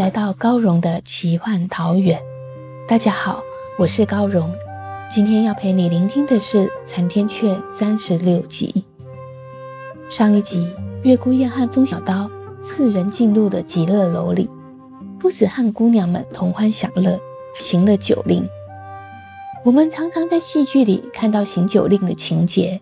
[0.00, 2.22] 来到高荣的奇幻桃源。
[2.88, 3.42] 大家好，
[3.78, 4.50] 我是高荣。
[5.10, 8.86] 今天要陪你聆听的是《残天阙》三十六集。
[10.08, 10.72] 上一集，
[11.02, 12.30] 月孤雁和风小刀
[12.62, 14.48] 四人进入了极乐楼里，
[15.18, 17.20] 不止和姑娘们同欢享乐，
[17.56, 18.48] 行了酒令。
[19.66, 22.80] 我们常常在戏剧里看到行酒令的情节，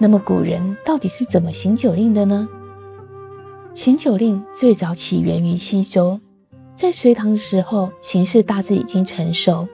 [0.00, 2.48] 那么古人到底是怎么行酒令的呢？
[3.72, 6.18] 行酒令最早起源于西周，
[6.74, 9.68] 在隋唐的时候，形势大致已经成熟，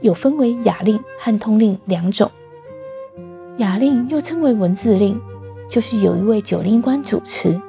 [0.00, 2.30] 有分为雅令和通令两种。
[3.58, 5.20] 雅令又称为文字令，
[5.68, 7.60] 就是有一位九令官主持，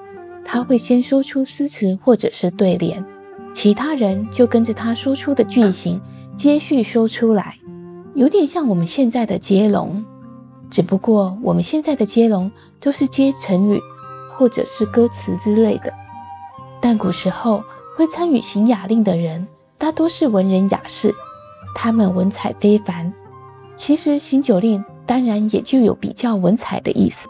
[0.44, 3.06] 他会先说出诗词或者是对联，
[3.54, 6.02] 其他人就跟着他说出的句型
[6.36, 7.58] 接续说出来，
[8.14, 10.04] 有点像我们现在的接龙，
[10.70, 13.80] 只不过我们现在的接龙都是接成语。
[14.38, 15.92] 或者是歌词之类的，
[16.80, 17.62] 但古时候
[18.00, 19.46] 会参与行雅令的人，
[19.78, 21.14] 大多是文人雅士，
[21.76, 23.14] 他们文采非凡。
[23.76, 27.28] 其实行酒令当然也就有比较文采的意思，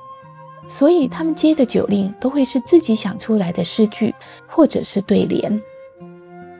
[0.67, 4.14] 所以他们接的酒令都会是自己想出来的诗句
[4.47, 5.59] 或者是对联。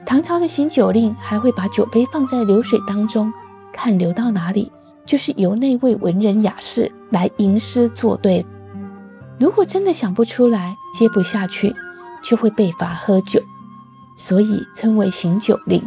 [0.08, 3.32] 唐朝的行酒令还会把酒杯放在流水当中，
[3.72, 4.72] 看流到哪里，
[5.06, 8.44] 就是由那位文人雅士来吟诗作对。
[9.40, 11.76] 如果真的想不出来，接不下去，
[12.24, 13.40] 就会被罚喝酒，
[14.20, 15.82] 所以称为行酒令。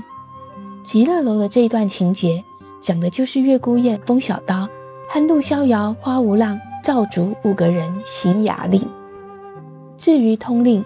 [0.83, 2.43] 极乐楼的这一段情节，
[2.81, 4.71] 讲的就是月孤雁、风小刀
[5.07, 8.89] 和陆逍遥、花无浪、赵竹五个人行雅令。
[9.99, 10.83] 至于通令，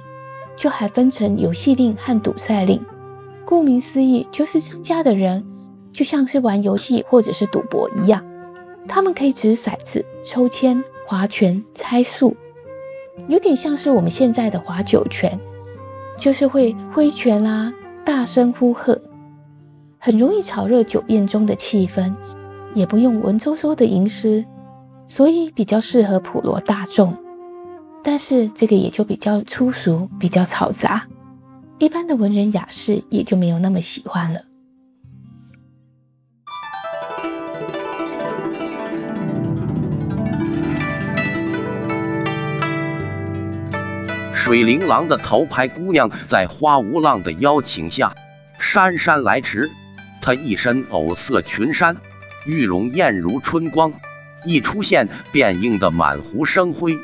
[0.56, 2.84] 就还分成游戏令和赌赛令。
[3.44, 5.46] 顾名思义，就是参加的人
[5.92, 8.26] 就像是玩游戏或者是赌博一样，
[8.88, 12.36] 他们可以掷骰子、抽签、划拳、猜数。
[13.28, 15.40] 有点像是我们现在的划酒拳，
[16.16, 17.72] 就是会挥拳啦，
[18.04, 19.00] 大声呼喝，
[19.98, 22.14] 很容易炒热酒宴中的气氛，
[22.74, 24.44] 也不用文绉绉的吟诗，
[25.06, 27.14] 所以比较适合普罗大众。
[28.02, 31.06] 但是这个也就比较粗俗，比较嘈杂，
[31.78, 34.40] 一般的文人雅士也就没有那么喜欢了。
[44.46, 48.14] 水灵郎的头牌姑娘在花无浪的邀请下
[48.60, 49.72] 姗姗来迟。
[50.22, 51.96] 她一身藕色裙衫，
[52.46, 53.92] 玉容艳如春光，
[54.44, 56.96] 一出现便映得满湖生辉。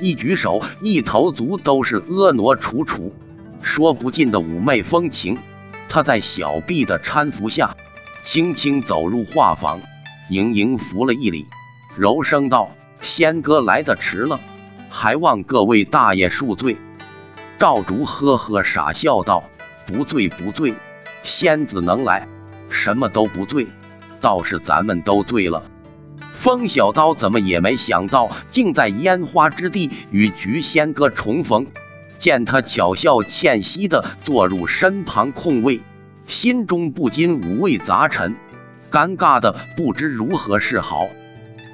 [0.00, 3.14] 一举手一投足都是婀娜楚楚，
[3.62, 5.38] 说不尽的妩媚风情。
[5.88, 7.76] 她在小婢的搀扶下，
[8.24, 9.78] 轻轻走入画舫，
[10.30, 11.46] 盈盈扶了一礼，
[11.96, 14.40] 柔声道：“仙哥来得迟了，
[14.90, 16.76] 还望各位大爷恕罪。”
[17.58, 19.42] 赵竹呵呵傻笑道
[19.84, 20.74] ：“不醉不醉，
[21.24, 22.28] 仙子能来，
[22.70, 23.66] 什么都不醉，
[24.20, 25.64] 倒是咱们都醉了。”
[26.30, 31.66] 风小刀怎么也没想到，竟在烟花之地与菊仙哥重逢。
[32.20, 35.80] 见他巧笑倩兮的坐入身旁空位，
[36.28, 38.36] 心中不禁五味杂陈，
[38.88, 41.08] 尴尬的不知如何是好。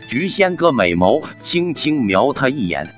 [0.09, 2.89] 菊仙哥美眸轻轻瞄他一眼。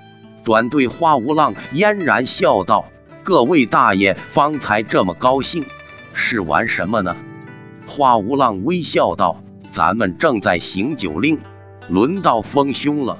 [0.47, 2.89] 转对花无浪嫣然笑道
[3.25, 5.65] ：“各位大爷方才这么高兴，
[6.15, 7.16] 是玩什么呢？”
[7.84, 9.43] 花无浪微笑道
[9.75, 11.41] ：“咱们正在行酒令，
[11.89, 13.19] 轮到风兄了，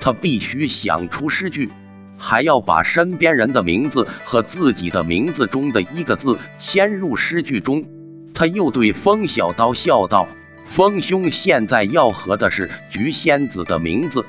[0.00, 1.68] 他必须想出诗句，
[2.16, 7.86] 还要把身边人的名字和自己的名字中的一个字签入诗句中。”
[8.34, 10.28] 他又对风小刀笑道
[10.62, 14.24] ：“风兄现在要合的是菊仙子的名字。”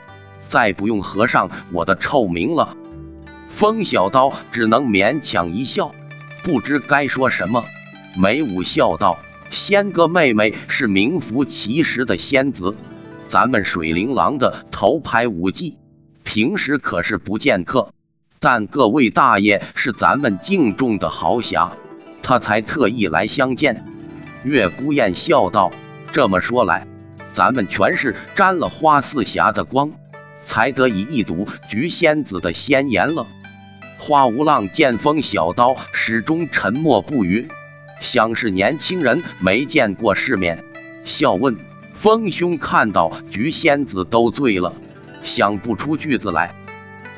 [0.49, 2.75] 再不用合上我的臭名了。
[3.47, 5.93] 风小刀只能勉强一笑，
[6.43, 7.63] 不知该说什么。
[8.17, 9.19] 梅武笑道
[9.49, 12.75] ：“仙哥妹妹是名副其实的仙子，
[13.29, 15.77] 咱们水灵郎的头牌武技，
[16.23, 17.93] 平时可是不见客。
[18.39, 21.73] 但各位大爷是咱们敬重的豪侠，
[22.21, 23.85] 他才特意来相见。
[24.43, 25.71] 月孤雁笑道
[26.13, 26.87] ：“这么说来，
[27.33, 29.91] 咱们全是沾了花四侠的光，
[30.49, 33.25] 才得以一睹菊仙子的仙颜了。”
[33.97, 37.47] 花无浪见风小刀始终沉默不语，
[38.01, 40.63] 想是年轻人没见过世面，
[41.05, 41.57] 笑问
[41.93, 44.73] ：“风兄看到菊仙子都醉了，
[45.21, 46.55] 想不出句子来。”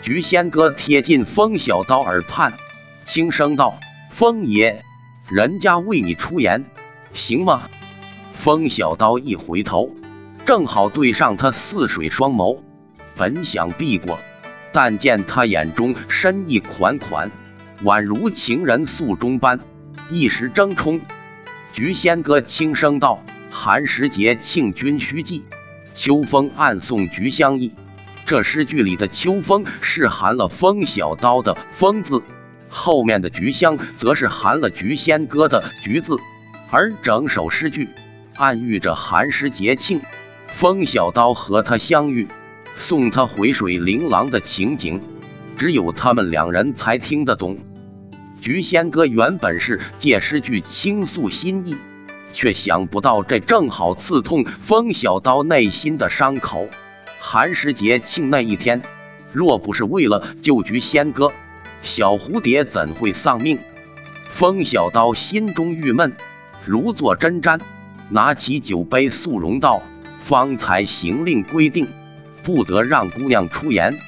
[0.02, 2.54] 菊仙哥贴近风小刀耳畔，
[3.06, 3.80] 轻声道
[4.10, 4.82] ：“风爷，
[5.30, 6.66] 人家为你出言，
[7.14, 7.70] 行吗？”
[8.34, 9.96] 风小刀一回头，
[10.48, 12.58] 正好对上他似水双眸，
[13.22, 14.18] 本想避过。
[14.72, 17.30] 但见他眼中深意款款，
[17.84, 19.60] 宛如情人诉衷般，
[20.10, 21.02] 一时争冲。
[21.72, 25.46] 菊仙哥轻声道：“寒食节庆君须记，
[25.94, 27.74] 秋风暗送菊香意。”
[28.26, 32.24] 这诗句里的秋风是含了风小刀的风字，
[32.70, 36.18] 后面的菊香则是含了菊仙哥的菊字，
[36.70, 37.90] 而整首诗句
[38.38, 40.00] 暗喻着寒食节庆，
[40.48, 42.28] 风小刀和他相遇。
[42.82, 45.00] 送他回水琳琅的情景，
[45.56, 47.60] 只有他们两人才听得懂。
[48.42, 51.78] 菊仙哥原本是借诗句倾诉心意，
[52.34, 56.68] 却想不到这正好刺痛风小刀内心的伤口。
[57.20, 58.82] 寒食节庆那一天，
[59.32, 61.32] 若不是为了救菊仙哥，
[61.84, 63.60] 小蝴蝶怎会丧命？
[64.28, 66.14] 风小刀心中郁闷，
[66.66, 67.60] 如坐针毡，
[68.10, 69.84] 拿起酒杯肃容道
[70.18, 71.88] ：“方才行令规定。”
[72.44, 74.00] 不得让姑娘出言，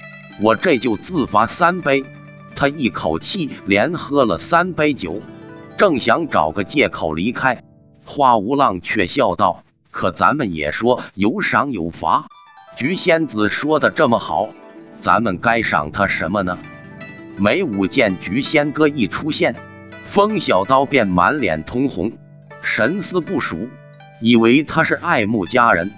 [0.41, 2.03] 我这就自罚三杯。
[2.55, 5.21] 他一口气连喝了三杯酒，
[5.77, 7.63] 正想找个借口离开，
[8.05, 12.27] 花无浪却笑道：“可咱们也说有赏有罚，
[12.77, 14.49] 菊仙子说的这么好，
[15.01, 16.57] 咱们该赏他什么呢？”
[17.37, 19.55] 梅武见菊仙哥一出现，
[20.05, 22.11] 风小刀便满脸通红，
[22.61, 23.69] 神思不属，
[24.21, 25.91] 以为他是爱慕佳人，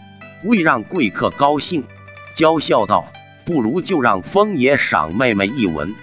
[0.45, 1.83] 为让贵客高兴。
[2.35, 3.07] 娇笑道
[3.45, 5.95] ：“不如就让风爷赏妹妹一吻。”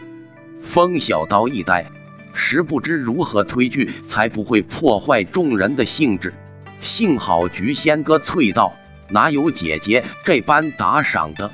[0.65, 1.91] 风小刀一呆，
[2.33, 6.33] 实不知如何推拒，才不会破坏众人的兴致。
[6.81, 8.73] 幸好菊仙哥啐道
[9.11, 11.51] ：“哪有姐姐这般打赏的？”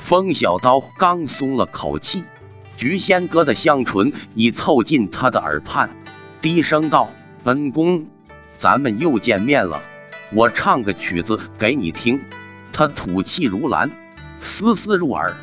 [0.00, 2.24] 风小刀刚松了口气，
[2.78, 5.90] 菊仙哥的香唇已凑近他的耳畔，
[6.40, 7.10] 低声道
[7.44, 8.06] ：“恩公，
[8.58, 9.82] 咱们又见面了，
[10.32, 12.22] 我唱个曲子给你听。”
[12.78, 13.90] 他吐气如兰，
[14.40, 15.34] 丝丝入耳，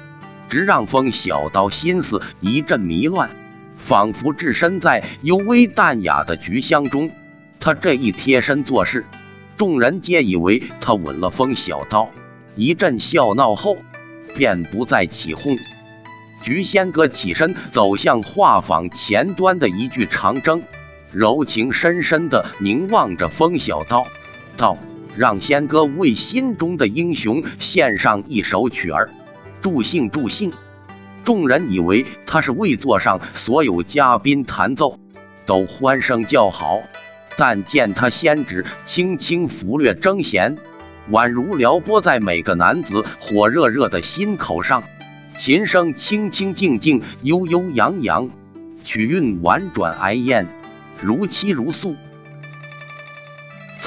[0.48, 3.30] 直让风小刀心思一阵迷乱，
[3.76, 7.12] 仿佛置身在幽微淡雅的菊香中。
[7.60, 9.06] 他这一贴身做事，
[9.58, 12.10] 众人皆以为他吻了风小刀。
[12.56, 13.80] 一阵笑闹后，
[14.38, 15.58] 便不再起哄。
[16.42, 20.64] 菊仙哥起身走向画舫前端的一具长征，
[21.12, 24.08] 柔情深深的凝望着风小刀，
[24.56, 24.78] 道。
[25.18, 29.10] 让仙哥为心中的英雄献上一首曲儿，
[29.62, 30.52] 助兴助兴。
[31.24, 35.00] 众人以为他是为座上所有嘉宾弹奏，
[35.46, 36.82] 都欢声叫好。
[37.38, 40.58] 但见他仙指轻轻拂掠筝弦，
[41.12, 44.84] 宛如撩拨在每个男子火热热的心口上。
[45.38, 48.30] 琴声清清静静，悠悠扬扬，
[48.86, 50.48] 曲韵婉转哀艳，
[51.02, 51.96] 如泣如诉。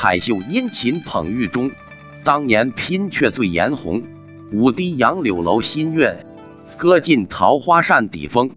[0.00, 1.72] 彩绣殷勤捧玉钟，
[2.22, 4.04] 当年拼却最颜红。
[4.52, 6.24] 舞堤杨柳楼新月，
[6.76, 8.52] 歌尽桃花扇底风。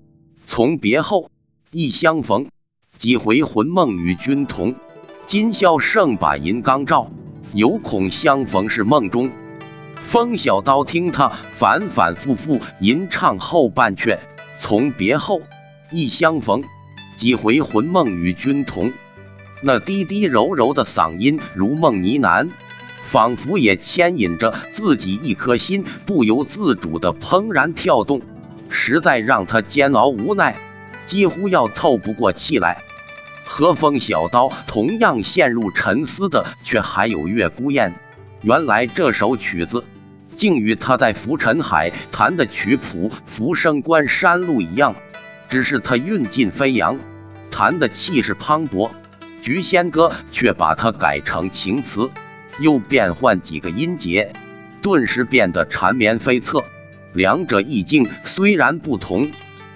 [0.45, 1.31] 从别后，
[1.71, 2.49] 忆相逢，
[2.99, 4.75] 几回魂梦与君同。
[5.25, 7.09] 今宵胜把银缸照，
[7.55, 9.31] 犹恐相逢是梦中。
[9.95, 14.19] 风小刀听他反反复复吟唱后半阙，
[14.59, 15.41] 从别后，
[15.91, 16.63] 忆相逢，
[17.17, 18.93] 几回魂梦与君同。
[19.61, 22.49] 那低低柔柔的嗓音如梦呢喃，
[23.05, 28.21] 仿佛也牵引着自己一颗心，不由自主的怦然跳动，
[28.69, 30.55] 实在让他煎熬无奈，
[31.05, 32.81] 几乎要透不过气来。
[33.45, 37.93] 和风小刀同样陷入沉思的，却还有月孤雁。
[38.41, 39.83] 原来这首曲子，
[40.37, 44.95] 竟与他在浮尘海弹的曲谱《浮生关山路》一样，
[45.49, 46.97] 只是他韵尽飞扬，
[47.51, 48.89] 弹的气势磅礴。
[49.41, 52.09] 菊仙哥却把它改成情词，
[52.59, 54.33] 又变换几个音节，
[54.81, 56.63] 顿时变得缠绵悱恻。
[57.13, 59.31] 两者意境虽然不同，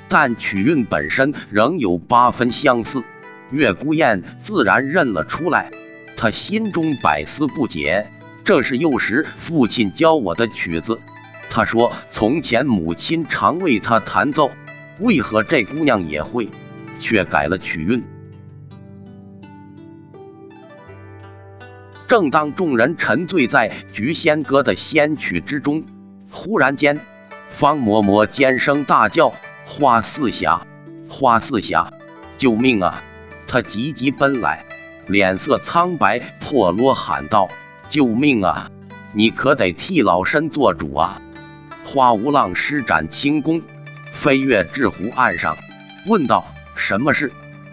[0.08, 3.04] 但曲韵本身仍有八分相似。
[3.52, 5.72] 月孤雁自然认了出来，
[6.16, 8.10] 他心中百思不解：
[8.44, 11.00] 这是幼时父亲教我的曲子。
[11.50, 14.52] 他说从前母亲常为他弹奏，
[15.00, 16.50] 为何这姑娘也会，
[17.00, 18.04] 却改了曲韵？
[22.08, 25.84] 正当众人沉醉在菊仙歌的仙曲之中，
[26.30, 27.00] 忽然间，
[27.50, 29.34] 方嬷嬷尖声大叫
[29.66, 30.68] ：“花四侠，
[31.10, 31.92] 花四侠，
[32.38, 33.02] 救命啊！”
[33.48, 34.66] 他急急奔来，
[35.08, 37.48] 脸色苍白，破锣喊道
[37.90, 38.70] ：“救命啊！
[39.14, 41.22] 你可得替老身做主啊！”
[41.86, 43.62] 花无浪施展轻功，
[44.12, 45.58] 飞跃至湖岸上，
[46.06, 46.46] 问道
[46.76, 47.32] ：“什么事？”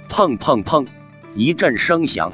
[0.09, 0.87] 砰砰砰，
[1.35, 2.33] 一阵声响。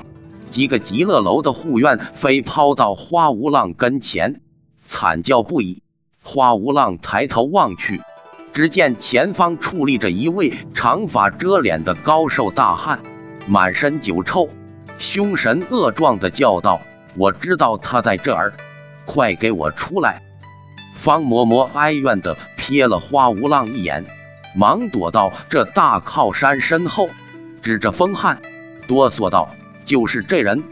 [0.49, 4.41] 几个极乐楼的护院飞抛到花无浪跟前，
[4.87, 5.83] 惨叫不已。
[6.23, 8.03] 花无浪抬头望去，
[8.53, 13.01] 只见前方矗立着一位长发遮脸的高瘦大汉，
[13.47, 14.51] 满身酒臭，
[14.99, 16.83] 凶神恶状的叫道
[17.17, 18.53] ：“我知道他在这儿，
[19.07, 20.23] 快给我出来！”
[20.93, 24.05] 方嬷嬷哀怨的瞥了花无浪一眼，
[24.57, 27.09] 忙躲到这大靠山身后，
[27.63, 28.43] 指着风汉，
[28.87, 29.49] 哆嗦道。
[29.89, 30.63] 就是这人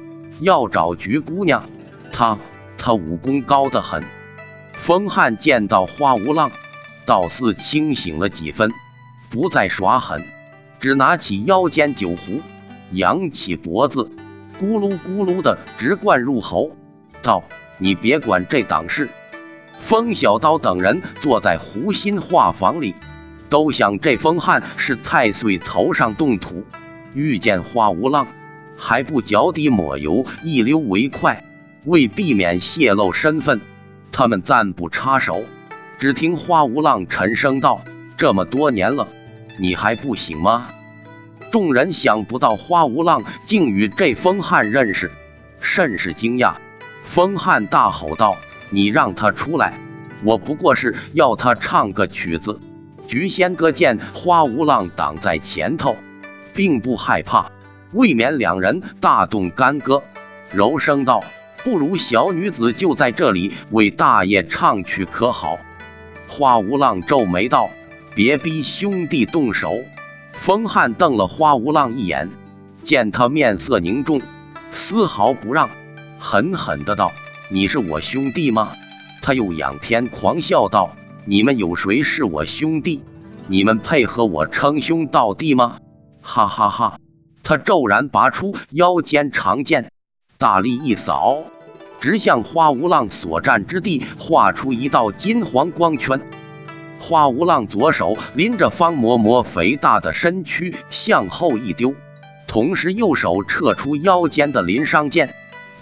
[0.40, 1.70] 要找菊姑娘，
[2.12, 2.38] 他
[2.76, 4.04] 他武功高得很。
[4.74, 6.50] 风汉见到花无浪，
[7.06, 8.70] 倒似清醒了几分，
[9.30, 10.22] 不再耍狠，
[10.80, 12.42] 只拿起腰间酒壶，
[12.92, 14.10] 扬起脖子，
[14.60, 16.72] 咕噜咕噜的直灌入喉，
[17.22, 17.42] 道
[17.80, 19.08] ：“你别管这档事。”
[19.80, 22.94] 风小刀等人坐在湖心画房里，
[23.48, 26.64] 都想这风汉是太岁头上动土，
[27.14, 28.26] 遇见花无浪。
[28.76, 31.42] 还不脚底抹油，一溜为快。
[31.84, 33.60] 为避免泄露身份，
[34.10, 35.44] 他们暂不插手。
[35.98, 37.82] 只听花无浪沉声道
[38.18, 39.08] ：“这么多年了，
[39.58, 40.68] 你还不醒吗？”
[41.52, 45.12] 众人想不到花无浪竟与这风汉认识，
[45.60, 46.54] 甚是惊讶。
[47.04, 48.36] 风汉大吼道
[48.70, 49.78] ：“你让他出来！
[50.24, 52.60] 我不过是要他唱个曲子。”
[53.06, 55.96] 菊仙哥见花无浪挡在前头，
[56.52, 57.52] 并不害怕。
[57.96, 60.02] 未免两人大动干戈，
[60.52, 61.24] 柔声道
[61.64, 65.58] ：“不如小女子就在这里为大爷唱曲，可好？”
[66.28, 67.70] 花无浪皱眉道
[68.14, 69.82] ：“别逼兄弟动手。”
[70.34, 72.28] 风汉瞪了花无浪一眼，
[72.84, 74.20] 见他面色凝重，
[74.72, 75.70] 丝毫不让，
[76.18, 77.12] 狠狠的道
[77.48, 78.72] ：“你是我兄弟吗？”
[79.22, 83.02] 他又仰天狂笑道：“你们有谁是我兄弟？
[83.48, 85.78] 你们配合我称兄道弟吗？”
[86.20, 86.95] 哈哈哈。
[87.48, 89.92] 他骤然拔出腰间长剑，
[90.36, 91.44] 大力一扫，
[92.00, 96.20] 直向花无浪所站之地画出一道金黄光圈。
[96.98, 101.94] 花无浪左手拎着方嬷嬷肥大的身躯向后一丢，
[102.48, 105.32] 同时右手撤出腰间的临伤剑，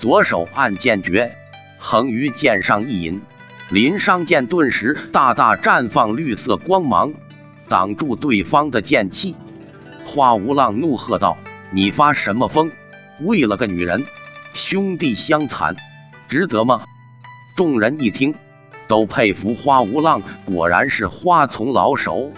[0.00, 1.34] 左手按剑诀，
[1.78, 3.22] 横于剑上一引，
[3.70, 7.14] 临伤剑顿时大大绽放绿色光芒，
[7.70, 9.34] 挡住对方的剑气。
[10.04, 11.38] 花无浪怒喝道。
[11.74, 12.70] 你发什么疯？
[13.20, 14.04] 为了个女人，
[14.52, 15.74] 兄弟相残，
[16.28, 16.84] 值得吗？
[17.56, 18.32] 众人一听，
[18.86, 22.30] 都佩服花无浪，果然是花丛老手。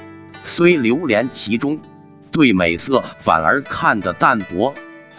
[0.42, 1.78] 虽流连其中，
[2.32, 4.72] 对美色反而看得淡薄。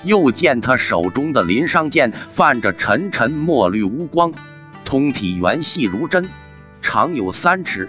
[0.04, 4.34] 又见他手中的临伤剑泛着沉沉墨绿乌光，
[4.84, 6.28] 通体圆细如针，
[6.82, 7.88] 长有三尺。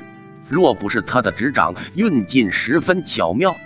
[0.50, 3.56] 若不是他的指掌运劲十分巧妙。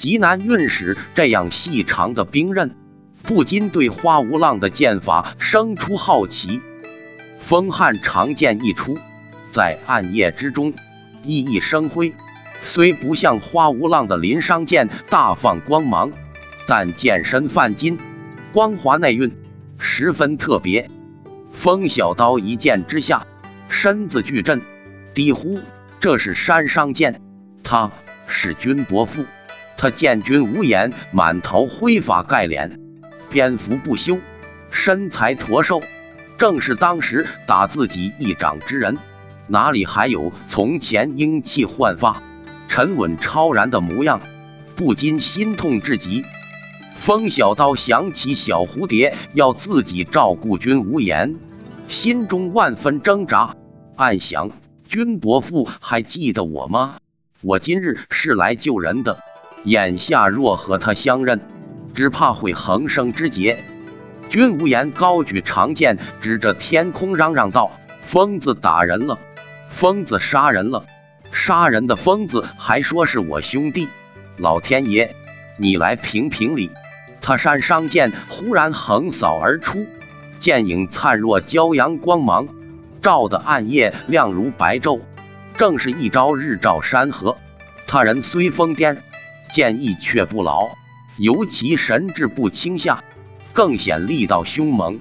[0.00, 2.74] 极难运使这样细长的兵刃，
[3.22, 6.62] 不禁对花无浪的剑法生出好奇。
[7.38, 8.96] 风汉长剑一出，
[9.52, 10.72] 在暗夜之中
[11.22, 12.14] 熠熠生辉，
[12.64, 16.12] 虽不像花无浪的临伤剑大放光芒，
[16.66, 17.98] 但剑身泛金，
[18.54, 19.30] 光华内蕴，
[19.78, 20.90] 十分特别。
[21.52, 23.26] 风小刀一剑之下，
[23.68, 24.62] 身子巨震，
[25.12, 25.60] 低呼
[26.00, 27.20] ：“这是山伤剑，
[27.62, 27.92] 他
[28.26, 29.26] 是君伯父。”
[29.80, 32.78] 他见君无言，满头灰发盖脸，
[33.30, 34.18] 蝙蝠不休，
[34.70, 35.80] 身材驼瘦，
[36.36, 38.98] 正是当时打自己一掌之人，
[39.46, 42.22] 哪里还有从前英气焕发、
[42.68, 44.20] 沉稳超然的模样？
[44.76, 46.26] 不禁心痛至极。
[46.94, 51.36] 风小刀想起小蝴蝶要自己照顾君无言，
[51.88, 53.56] 心中万分挣扎，
[53.96, 54.50] 暗想：
[54.86, 56.98] 君伯父还记得我吗？
[57.40, 59.20] 我今日是来救人的。
[59.64, 61.40] 眼下若和他相认，
[61.94, 63.64] 只怕会横生枝节。
[64.30, 69.18] 君无言高举长剑，指着天空嚷嚷道：“疯子打人了，
[69.68, 70.86] 疯子杀人了，
[71.32, 73.88] 杀人的疯子还说是我兄弟。
[74.36, 75.14] 老天爷，
[75.58, 76.70] 你来评评理！”
[77.20, 79.86] 他山伤剑忽然横扫而出，
[80.38, 82.48] 剑影灿若骄阳光芒，
[83.02, 85.00] 照得暗夜亮如白昼，
[85.58, 87.36] 正是一朝日照山河。
[87.86, 88.96] 他人虽疯癫。
[89.52, 90.70] 剑意却不老，
[91.18, 93.02] 尤其神志不清下，
[93.52, 95.00] 更显力道凶猛。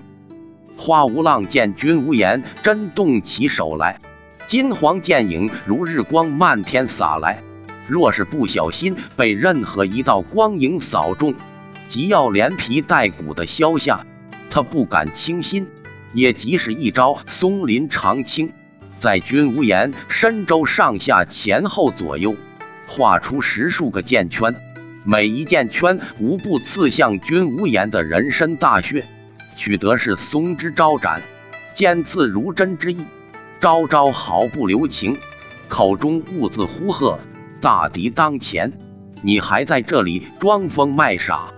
[0.77, 3.99] 花无浪见君无言真动起手来，
[4.47, 7.43] 金黄剑影如日光漫天洒来。
[7.87, 11.33] 若是不小心被任何一道光影扫中，
[11.89, 14.05] 即要连皮带骨的削下。
[14.51, 15.67] 他不敢轻心，
[16.13, 18.53] 也即是一招松林长青，
[18.99, 22.35] 在君无言身周上下前后左右
[22.89, 24.55] 画出十数个剑圈，
[25.03, 29.05] 每一剑圈无不刺向君无言的人身大穴，
[29.55, 31.21] 取得是松枝招展，
[31.75, 33.05] 尖刺如针之意，
[33.59, 35.17] 招招毫不留情，
[35.67, 37.19] 口中兀自呼喝
[37.61, 38.73] ：“大敌当前，
[39.21, 41.53] 你还在这里装疯卖傻？”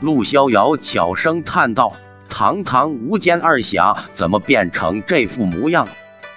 [0.00, 1.94] 陆逍遥悄声叹道。
[2.26, 5.86] 堂堂无间二侠，怎么变成这副模样？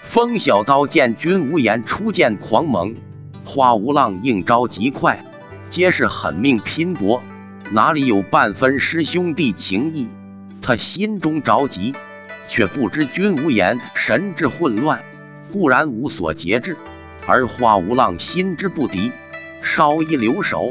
[0.04, 2.94] 风小刀见君无言出剑狂猛，
[3.48, 5.24] 花无浪应招极快，
[5.70, 7.24] 皆是狠命拼搏，
[7.72, 10.10] 哪里有半分师兄弟情谊？
[10.62, 11.96] 他心中着急，
[12.50, 15.02] 却不知君无言神志混乱，
[15.52, 16.76] 固然无所节制，
[17.26, 19.14] 而花无浪心知不敌，
[19.62, 20.70] 稍一留手，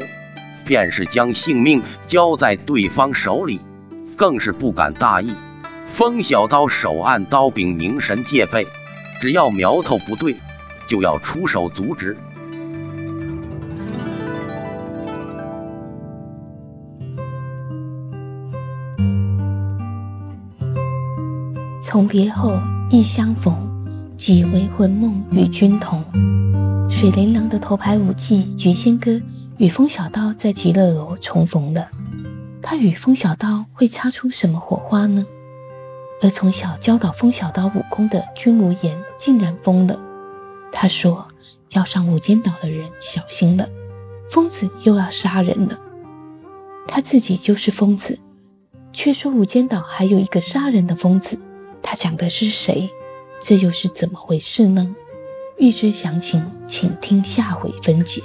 [0.63, 3.59] 便是将性命交在对方手里。
[4.15, 5.33] 更是不敢大意。
[5.85, 8.67] 风小刀手按刀柄，凝神戒备，
[9.19, 10.35] 只要苗头不对，
[10.87, 12.17] 就要出手阻止。
[21.97, 22.61] 重别后，
[22.91, 23.57] 亦相逢，
[24.19, 26.05] 几回魂梦与君同。
[26.87, 29.19] 水帘郎的头牌武技菊仙歌
[29.57, 31.87] 与风小刀在极乐楼重逢了。
[32.61, 35.25] 他与风小刀会擦出什么火花呢？
[36.21, 39.99] 而从小教导风小刀武功的君无言竟然疯了。
[40.71, 41.27] 他说
[41.73, 43.67] ：“要上无间岛的人小心了，
[44.29, 45.79] 疯子又要杀人了。”
[46.87, 48.19] 他自己就是疯子，
[48.93, 51.39] 却说无间岛还有一个杀人的疯子。
[51.89, 52.89] 他讲的是谁？
[53.39, 54.93] 这又是怎么回事呢？
[55.55, 58.21] 欲知详情，请听下回分解。